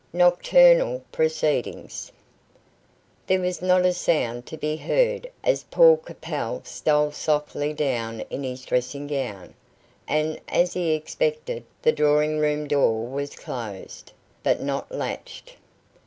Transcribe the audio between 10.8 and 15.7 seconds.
expected, the drawing room door was closed, but not latched.